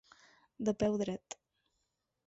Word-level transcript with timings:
De 0.69 0.75
peu 0.79 0.97
dret. 1.03 1.39